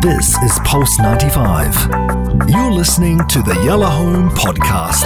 [0.00, 2.48] This is Pulse 95.
[2.48, 5.04] You're listening to the Yellow Home Podcast.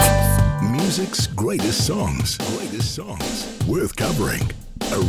[0.70, 2.38] Music's greatest songs.
[2.56, 3.58] Greatest songs.
[3.66, 4.42] Worth covering.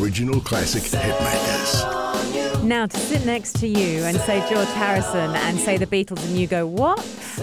[0.01, 2.63] Original classic hitmakers.
[2.63, 6.35] Now, to sit next to you and say George Harrison and say the Beatles, and
[6.35, 6.97] you go, what?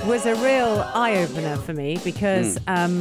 [0.06, 2.76] was a real eye opener for me because mm.
[2.76, 2.98] um,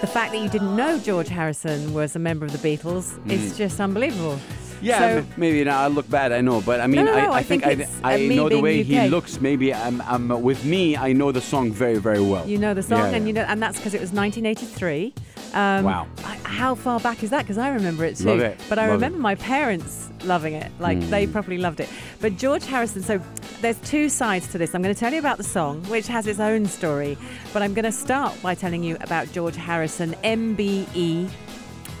[0.00, 3.30] the fact that you didn't know George Harrison was a member of the Beatles mm.
[3.30, 4.38] is just unbelievable.
[4.82, 6.32] Yeah, so, maybe I look bad.
[6.32, 8.48] I know, but I mean, no, no, I, I, I, think, think I, I know
[8.48, 8.86] the way UK.
[8.86, 9.40] he looks.
[9.40, 10.96] Maybe I'm, I'm with me.
[10.96, 12.46] I know the song very, very well.
[12.46, 15.14] You know the song, yeah, and you know, and that's because it was 1983.
[15.54, 16.06] Um, wow.
[16.44, 17.42] how far back is that?
[17.42, 18.24] Because I remember it too.
[18.24, 18.58] Love it.
[18.68, 19.22] But I Love remember it.
[19.22, 20.70] my parents loving it.
[20.78, 21.10] Like mm.
[21.10, 21.88] they probably loved it.
[22.20, 23.02] But George Harrison.
[23.02, 23.20] So
[23.60, 24.74] there's two sides to this.
[24.74, 27.16] I'm going to tell you about the song, which has its own story.
[27.52, 31.30] But I'm going to start by telling you about George Harrison, MBE.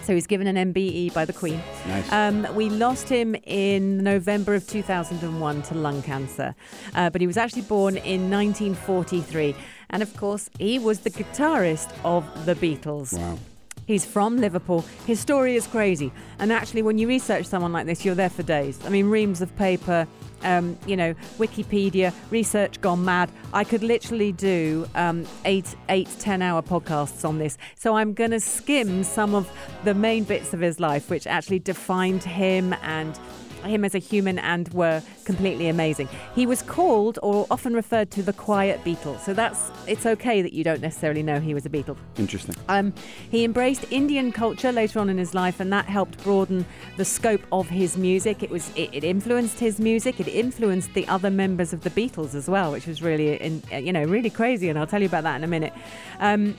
[0.02, 1.60] So he's given an MBE by the Queen.
[1.86, 2.12] Nice.
[2.12, 6.54] Um, we lost him in November of 2001 to lung cancer,
[6.94, 9.54] uh, but he was actually born in 1943.
[9.90, 13.16] And of course, he was the guitarist of the Beatles.
[13.16, 13.38] Wow.
[13.86, 14.84] He's from Liverpool.
[15.06, 16.12] His story is crazy.
[16.38, 18.78] And actually, when you research someone like this, you're there for days.
[18.86, 20.06] I mean, reams of paper,
[20.44, 23.30] um, you know, Wikipedia, research gone mad.
[23.52, 27.58] I could literally do um, eight, eight, ten hour podcasts on this.
[27.76, 29.50] So I'm going to skim some of
[29.84, 33.18] the main bits of his life, which actually defined him and
[33.64, 36.08] him as a human and were completely amazing.
[36.34, 39.18] He was called or often referred to the quiet Beatle.
[39.20, 41.96] So that's it's okay that you don't necessarily know he was a Beatle.
[42.18, 42.54] Interesting.
[42.68, 42.92] Um,
[43.30, 46.64] he embraced Indian culture later on in his life, and that helped broaden
[46.96, 48.42] the scope of his music.
[48.42, 50.20] It was it, it influenced his music.
[50.20, 53.92] It influenced the other members of the Beatles as well, which was really in, you
[53.92, 54.68] know really crazy.
[54.68, 55.72] And I'll tell you about that in a minute.
[56.20, 56.56] Um,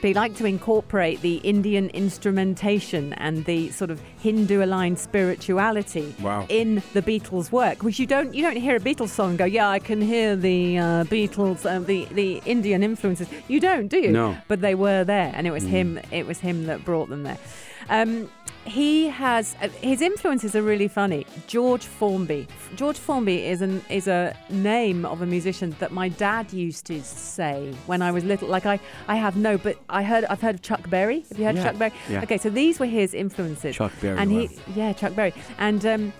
[0.00, 6.46] they like to incorporate the Indian instrumentation and the sort of Hindu-aligned spirituality wow.
[6.48, 9.44] in the Beatles' work, which you don't you don't hear a Beatles song and go,
[9.44, 13.28] yeah, I can hear the uh, Beatles, uh, the the Indian influences.
[13.48, 14.12] You don't, do you?
[14.12, 14.36] No.
[14.48, 15.68] But they were there, and it was mm.
[15.68, 16.00] him.
[16.10, 17.38] It was him that brought them there.
[17.90, 18.30] Um,
[18.64, 21.26] he has uh, his influences are really funny.
[21.46, 22.46] George Formby.
[22.76, 27.02] George Formby is an is a name of a musician that my dad used to
[27.02, 28.48] say when I was little.
[28.48, 28.78] Like I,
[29.08, 31.24] I have no, but I heard I've heard of Chuck Berry.
[31.30, 31.62] Have you heard yeah.
[31.62, 31.92] of Chuck Berry?
[32.08, 32.22] Yeah.
[32.22, 33.74] Okay, so these were his influences.
[33.74, 34.18] Chuck Berry.
[34.18, 36.12] And he, yeah, Chuck Berry, and um,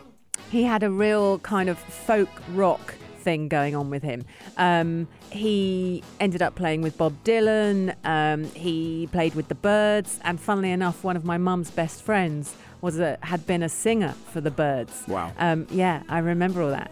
[0.50, 4.24] he had a real kind of folk rock thing going on with him.
[4.56, 7.94] Um, he ended up playing with Bob Dylan.
[8.04, 12.54] Um, he played with the Byrds, and funnily enough, one of my mum's best friends
[12.80, 15.04] was a, had been a singer for the Byrds.
[15.06, 15.32] Wow.
[15.38, 16.90] Um, yeah, I remember all that.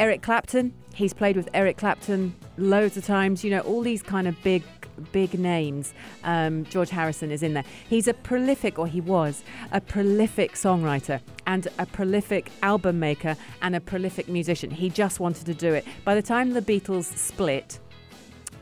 [0.00, 0.72] Eric Clapton.
[0.94, 3.44] He's played with Eric Clapton loads of times.
[3.44, 4.62] You know, all these kind of big
[5.12, 5.94] big names.
[6.24, 7.64] Um, George Harrison is in there.
[7.88, 13.76] He's a prolific, or he was, a prolific songwriter and a prolific album maker and
[13.76, 14.70] a prolific musician.
[14.70, 15.86] He just wanted to do it.
[16.04, 17.78] By the time the Beatles split,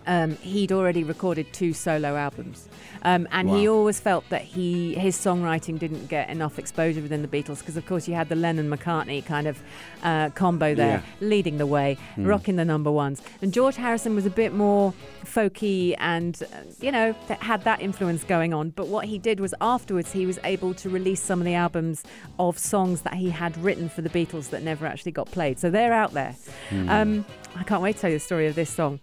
[0.09, 2.69] um, he'd already recorded two solo albums.
[3.03, 3.57] Um, and wow.
[3.57, 7.77] he always felt that he his songwriting didn't get enough exposure within the Beatles because,
[7.77, 9.63] of course, you had the Lennon McCartney kind of
[10.03, 11.27] uh, combo there, yeah.
[11.27, 12.27] leading the way, mm.
[12.27, 13.23] rocking the number ones.
[13.41, 14.93] And George Harrison was a bit more
[15.25, 18.71] folky and, uh, you know, had that influence going on.
[18.71, 22.03] But what he did was afterwards, he was able to release some of the albums
[22.39, 25.61] of songs that he had written for the Beatles that never actually got played.
[25.61, 26.35] So they're out there.
[26.71, 26.89] Mm.
[26.89, 27.25] Um,
[27.55, 28.99] I can't wait to tell you the story of this song.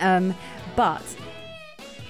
[0.00, 0.34] Um,
[0.74, 1.02] but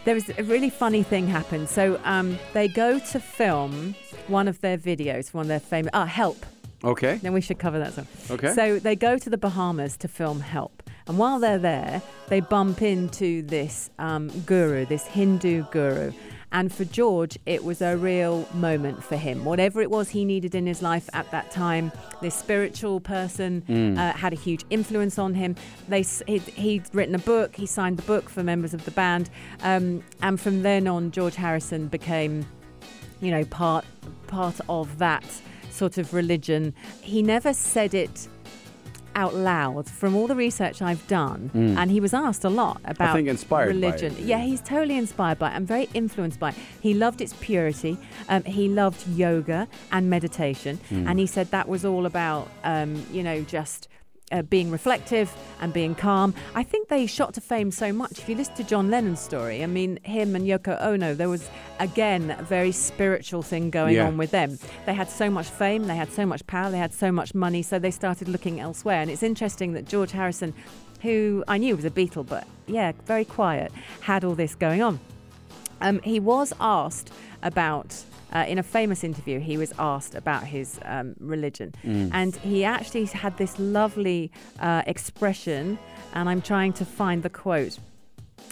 [0.04, 1.68] there was a really funny thing happened.
[1.68, 3.94] So um, they go to film
[4.28, 5.90] one of their videos, one of their famous.
[5.92, 6.44] Ah, Help.
[6.84, 7.16] Okay.
[7.16, 8.06] Then we should cover that song.
[8.30, 8.52] Okay.
[8.52, 10.82] So they go to the Bahamas to film Help.
[11.08, 16.12] And while they're there, they bump into this um, guru, this Hindu guru.
[16.52, 19.44] And for George, it was a real moment for him.
[19.44, 21.92] Whatever it was he needed in his life at that time,
[22.22, 23.98] this spiritual person mm.
[23.98, 25.56] uh, had a huge influence on him.
[25.88, 27.56] They he'd, he'd, written a book.
[27.56, 29.28] He signed the book for members of the band,
[29.62, 32.46] um, and from then on, George Harrison became,
[33.20, 33.84] you know, part
[34.26, 35.24] part of that
[35.70, 36.74] sort of religion.
[37.02, 38.28] He never said it
[39.16, 41.76] out loud from all the research I've done, mm.
[41.76, 44.14] and he was asked a lot about I think inspired religion.
[44.18, 44.38] Yeah.
[44.40, 46.56] he's totally inspired by it and very influenced by it.
[46.80, 47.96] He loved its purity.
[48.28, 51.08] Um, he loved yoga and meditation, mm.
[51.08, 53.88] and he said that was all about, um, you know, just
[54.32, 56.34] uh, being reflective and being calm.
[56.54, 58.18] I think they shot to fame so much.
[58.18, 61.48] If you listen to John Lennon's story, I mean, him and Yoko Ono, there was
[61.78, 64.06] again a very spiritual thing going yeah.
[64.06, 64.58] on with them.
[64.84, 67.62] They had so much fame, they had so much power, they had so much money,
[67.62, 69.00] so they started looking elsewhere.
[69.00, 70.54] And it's interesting that George Harrison,
[71.02, 74.98] who I knew was a Beatle, but yeah, very quiet, had all this going on.
[75.80, 77.12] Um, he was asked
[77.42, 77.94] about.
[78.32, 82.10] Uh, in a famous interview, he was asked about his um, religion, Mm.
[82.12, 85.78] and he actually had this lovely uh, expression.
[86.12, 87.78] And I'm trying to find the quote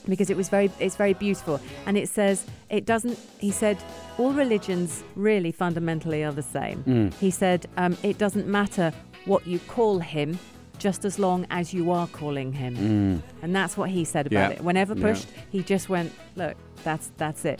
[0.08, 3.76] because it was very it's very beautiful and it says it doesn't he said
[4.18, 7.14] all religions really fundamentally are the same Mm.
[7.14, 8.92] he said um, it doesn't matter
[9.24, 10.38] what you call him
[10.86, 12.72] just as long as you are calling him.
[12.76, 13.16] Mm.
[13.42, 14.56] and that's what he said about Yeah.
[14.56, 14.60] it.
[14.68, 15.06] Whenever Yeah.
[15.06, 16.54] pushed he just went look
[16.84, 17.58] that's that's it.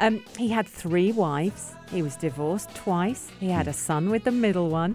[0.00, 1.62] Um, he had three wives.
[1.96, 3.22] He was divorced twice.
[3.38, 4.94] He had a son with the middle one.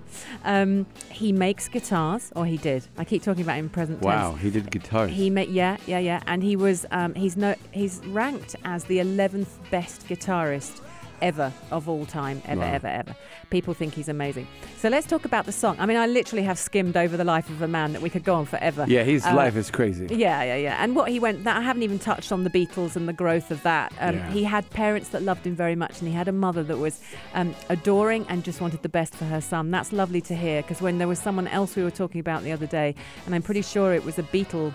[0.53, 0.87] Um,
[1.21, 2.31] he makes guitars.
[2.35, 2.81] Or he did.
[2.97, 4.15] I keep talking about him present tense.
[4.15, 5.11] Wow, he did guitars.
[5.11, 8.97] he made yeah, yeah, yeah, and he was um, he's no he's ranked as the
[9.07, 10.81] eleventh best guitarist
[11.21, 12.73] ever of all time, ever, Wow.
[12.73, 13.15] ever, ever.
[13.49, 14.47] People think he's amazing.
[14.77, 15.75] So let's talk about the song.
[15.79, 18.23] I mean, I literally have skimmed over the life of a man that we could
[18.23, 18.85] go on forever.
[18.87, 20.07] yeah, his Uh, life is crazy.
[20.09, 20.83] Yeah, yeah, yeah.
[20.83, 23.51] And what he went, that I haven't even touched on the Beatles and the growth
[23.51, 23.91] of that.
[23.99, 24.31] Um, Yeah.
[24.31, 26.99] He had parents that loved him very much, and he had a mother that was
[27.33, 29.71] um, adoring and just wanted the best for her son.
[29.71, 32.51] That's lovely to hear because when there was someone else we were talking about the
[32.51, 34.73] other day, and I'm pretty sure it was a Beatle.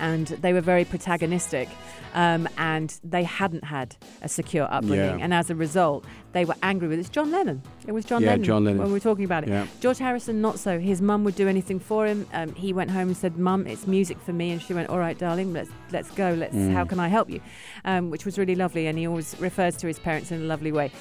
[0.00, 1.68] And they were very protagonistic,
[2.14, 5.18] um, and they hadn't had a secure upbringing.
[5.18, 5.24] Yeah.
[5.24, 7.00] And as a result, they were angry with it.
[7.00, 7.62] It's John Lennon.
[7.86, 8.78] It was John Yeah, Lennon John Lennon.
[8.78, 9.48] when we were talking about it.
[9.50, 9.66] Yeah.
[9.80, 10.78] George Harrison, not so.
[10.78, 12.26] His mum would do anything for him.
[12.32, 14.98] Um, he went home and said, "Mum, it's music for me," and she went, "All
[14.98, 16.32] right, darling, let's let's go.
[16.32, 16.54] Let's.
[16.54, 16.72] Mm.
[16.72, 17.40] How can I help you?"
[17.84, 20.70] Um, which was really lovely, and he always refers to his parents in a lovely
[20.70, 20.92] way.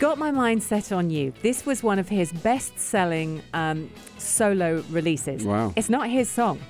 [0.00, 1.32] Got my mind set on you.
[1.42, 5.44] This was one of his best-selling um, solo releases.
[5.44, 5.72] Wow.
[5.74, 6.60] It's not his song.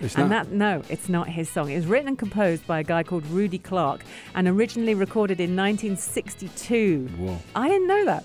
[0.00, 0.46] It's And not.
[0.46, 1.70] that no, it's not his song.
[1.70, 4.02] It was written and composed by a guy called Rudy Clark
[4.34, 7.08] and originally recorded in 1962.
[7.18, 7.38] Whoa.
[7.54, 8.24] I didn't know that.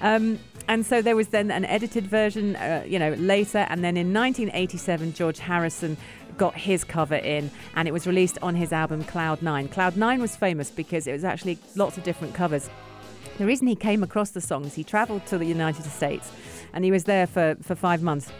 [0.00, 0.38] Um,
[0.68, 3.66] and so there was then an edited version, uh, you know, later.
[3.70, 5.96] And then in 1987, George Harrison
[6.36, 9.68] got his cover in, and it was released on his album Cloud Nine.
[9.68, 12.68] Cloud Nine was famous because it was actually lots of different covers.
[13.38, 16.30] The reason he came across the songs, he traveled to the United States,
[16.72, 18.30] and he was there for, for five months.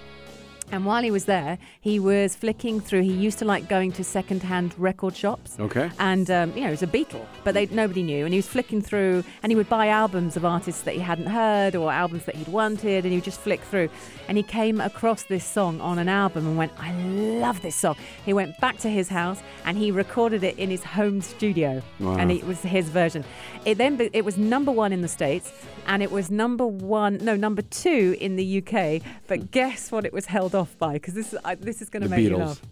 [0.70, 3.03] And while he was there, he was flicking through.
[3.03, 5.56] He used to like going to second-hand record shops.
[5.59, 5.91] Okay.
[5.99, 8.25] And um, you know, he was a Beatle, but they, nobody knew.
[8.25, 11.26] And he was flicking through, and he would buy albums of artists that he hadn't
[11.26, 13.88] heard or albums that he'd wanted, and he would just flick through.
[14.29, 17.97] And he came across this song on an album and went, "I love this song."
[18.26, 22.17] He went back to his house and he recorded it in his home studio, Wow.
[22.19, 23.25] and it was his version.
[23.64, 25.50] It then it was number one in the states,
[25.87, 29.00] and it was number one, no, number two in the UK.
[29.26, 30.05] But guess what?
[30.05, 32.31] It was held off by because this is I, this is going to make you
[32.31, 32.38] Beatles.
[32.38, 32.62] laugh.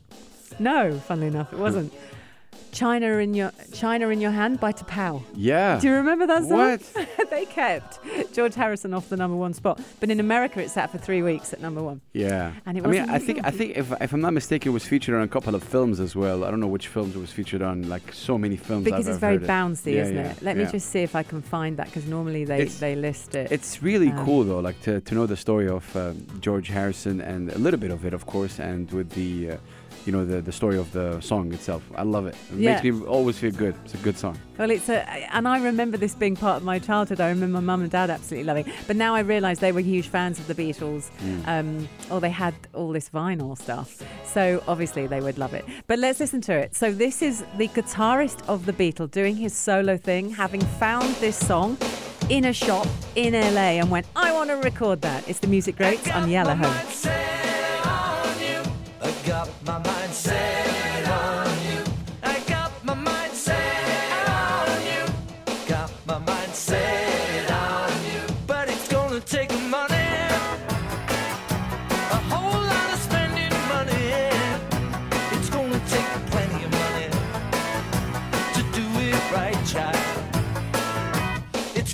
[0.58, 1.92] No, funnily enough, it wasn't.
[2.72, 5.22] China in your China in your hand by T'Pau.
[5.34, 5.78] Yeah.
[5.80, 6.58] Do you remember that song?
[6.58, 7.30] What?
[7.30, 7.98] they kept
[8.34, 11.52] George Harrison off the number one spot, but in America it sat for three weeks
[11.52, 12.00] at number one.
[12.12, 12.52] Yeah.
[12.66, 14.84] And it I mean, I think I think if if I'm not mistaken, it was
[14.86, 16.44] featured on a couple of films as well.
[16.44, 17.88] I don't know which films it was featured on.
[17.88, 18.84] Like so many films.
[18.84, 19.42] Because I've, it's very it.
[19.42, 20.42] bouncy, Yeah, isn't yeah, it?
[20.42, 23.34] Let me just see if I can find that because normally they, It's- they list
[23.34, 23.50] it.
[23.52, 27.20] It's really Um, cool though, like to, to know the story of um, George Harrison
[27.20, 29.56] and a little bit of it, of course, and with the, uh,
[30.04, 31.82] you know, the the story of the song itself.
[31.96, 32.36] I love it.
[32.52, 32.80] It Yeah.
[32.82, 33.74] makes me always feel good.
[33.84, 34.38] It's a good song.
[34.58, 35.00] Well, it's a,
[35.34, 37.20] and I remember this being part of my childhood.
[37.20, 38.64] I remember my mum and dad absolutely loving.
[38.86, 41.48] But now I realise they were huge fans of the Beatles, Mm.
[41.48, 44.00] um, or they had all this vinyl stuff.
[44.24, 45.64] So obviously they would love it.
[45.86, 46.74] But let's listen to it.
[46.74, 51.36] So this is the guitarist of the Beatles doing his solo thing, having found this
[51.36, 51.76] song
[52.28, 55.76] in a shop in LA, and went, "I want to record that." It's the Music
[55.76, 57.45] Greats on Yellow Home.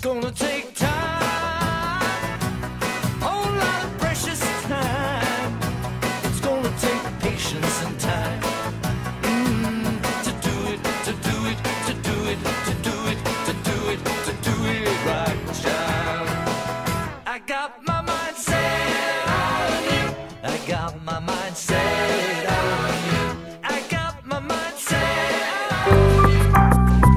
[0.03, 0.91] Gonna take time.
[3.21, 5.53] Whole lot of precious time.
[6.25, 8.41] It's gonna take patience and time
[9.23, 13.77] mm, to do it, to do it, to do it, to do it, to do
[13.93, 16.29] it, to do it right, child.
[17.25, 20.07] I got my mind set on you.
[20.43, 22.32] I got my mind set